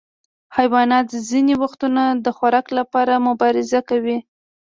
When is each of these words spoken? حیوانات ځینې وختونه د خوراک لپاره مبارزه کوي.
حیوانات 0.57 1.07
ځینې 1.29 1.53
وختونه 1.63 2.01
د 2.25 2.27
خوراک 2.37 2.67
لپاره 2.77 3.23
مبارزه 3.27 3.79
کوي. 3.89 4.17